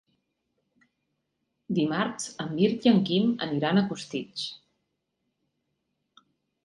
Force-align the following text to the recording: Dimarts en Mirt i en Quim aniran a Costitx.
Dimarts 1.81 2.25
en 2.45 2.49
Mirt 2.55 2.87
i 2.89 2.93
en 2.93 3.03
Quim 3.11 3.29
aniran 3.49 3.83
a 3.83 3.87
Costitx. 3.93 4.47